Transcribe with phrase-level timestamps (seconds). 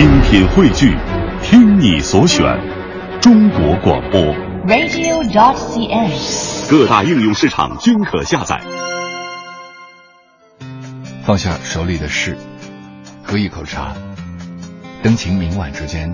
[0.00, 0.96] 精品汇聚，
[1.42, 2.42] 听你所选，
[3.20, 4.18] 中国广播。
[4.66, 6.70] radio.dot.cn，。
[6.70, 8.58] 各大应用市场均可下载。
[11.22, 12.34] 放下手里的事，
[13.22, 13.92] 喝一口茶，
[15.02, 16.10] 灯情明晚之间，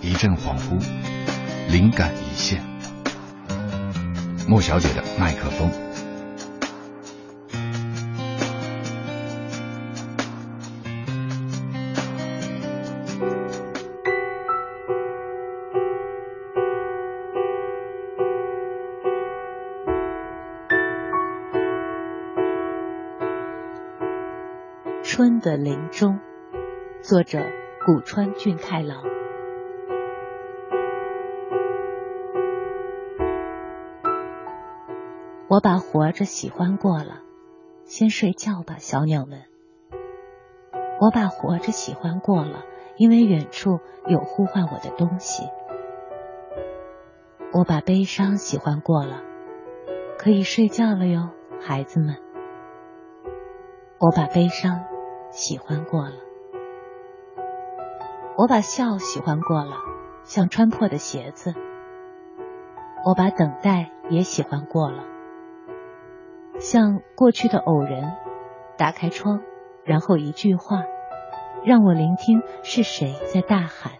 [0.00, 0.84] 一阵恍惚，
[1.70, 2.60] 灵感一现。
[4.48, 5.70] 莫小姐的麦克风。
[25.20, 26.18] 春的林中，
[27.02, 27.40] 作者
[27.84, 29.04] 古川俊太郎。
[35.46, 37.20] 我把活着喜欢过了，
[37.84, 39.42] 先睡觉吧，小鸟们。
[41.02, 42.64] 我把活着喜欢过了，
[42.96, 45.42] 因为远处有呼唤我的东西。
[47.52, 49.20] 我把悲伤喜欢过了，
[50.16, 51.28] 可以睡觉了哟，
[51.60, 52.16] 孩子们。
[53.98, 54.86] 我把悲伤
[55.30, 56.16] 喜欢过了，
[58.36, 59.76] 我把笑喜欢过了，
[60.24, 61.54] 像穿破的鞋子。
[63.06, 65.04] 我把等待也喜欢过了，
[66.58, 68.12] 像过去的偶人。
[68.76, 69.42] 打开窗，
[69.84, 70.82] 然后一句话，
[71.64, 73.92] 让我聆听是谁在大喊。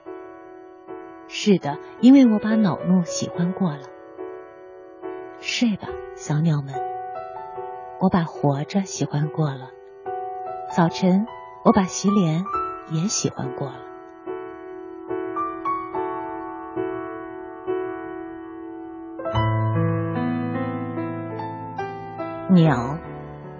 [1.28, 3.82] 是的，因为我把恼怒喜欢过了。
[5.38, 6.74] 睡吧，小鸟们。
[8.00, 9.68] 我把活着喜欢过了。
[10.72, 11.26] 早晨，
[11.64, 12.44] 我把洗脸
[12.92, 13.74] 也喜欢过了。
[22.50, 22.98] 鸟，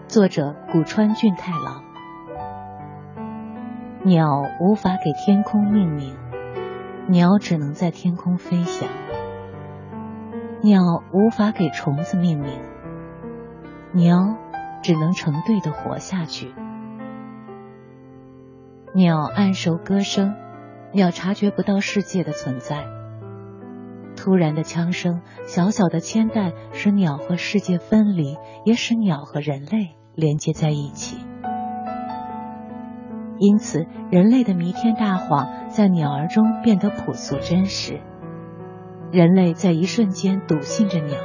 [0.07, 1.83] 作者古川俊太郎。
[4.05, 6.17] 鸟无法给天空命名，
[7.09, 8.89] 鸟只能在天空飞翔。
[10.63, 12.61] 鸟无法给虫子命名，
[13.91, 14.37] 鸟
[14.81, 16.55] 只能成对的活下去。
[18.93, 20.35] 鸟按熟歌声，
[20.93, 22.89] 鸟察觉不到世界的存在。
[24.17, 31.19] 突然的枪声，小小的铅弹使鸟和世界分离，也使鸟和人类连接在一起。
[33.39, 38.01] 因此，人类的弥天大谎在鸟儿中变得朴素真实。
[39.13, 41.17] 人类在一瞬间笃信着鸟，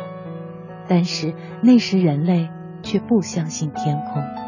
[0.88, 1.34] 但是
[1.64, 2.50] 那时人类
[2.84, 4.45] 却不相信天空。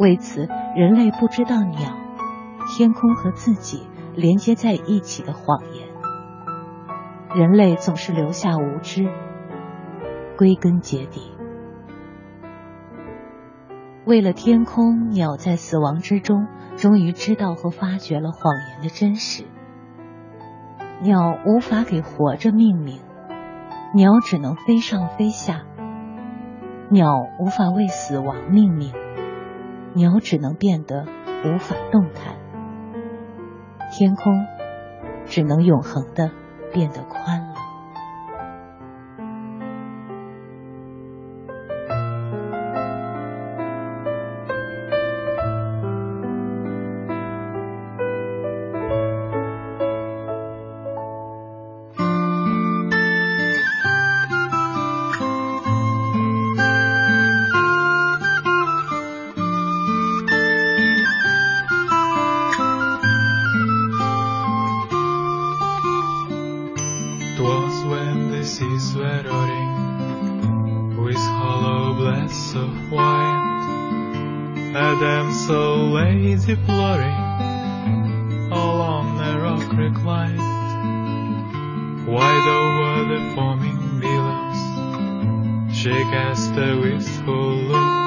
[0.00, 1.92] 为此，人类不知道鸟、
[2.74, 5.86] 天空和自己连接在一起的谎言。
[7.34, 9.10] 人类总是留下无知，
[10.38, 11.20] 归根结底，
[14.06, 16.46] 为了天空，鸟在死亡之中
[16.78, 19.44] 终于知道和发掘了谎言的真实。
[21.02, 23.02] 鸟无法给活着命名，
[23.94, 25.60] 鸟只能飞上飞下。
[26.88, 27.06] 鸟
[27.38, 28.94] 无法为死亡命名。
[29.94, 31.04] 鸟只能变得
[31.44, 32.36] 无法动弹，
[33.90, 34.46] 天空
[35.26, 36.30] 只能永恒的
[36.72, 37.39] 变得宽。
[72.30, 73.64] that's so white,
[74.56, 77.26] and I'm so lazy blurring
[78.52, 80.38] along the rock reclined,
[82.06, 84.62] wide over the foaming billows.
[85.76, 87.98] She cast a wistful look.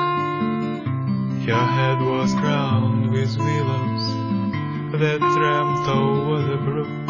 [1.46, 4.08] Her head was crowned with willows
[5.02, 7.03] that dreamt over the brook.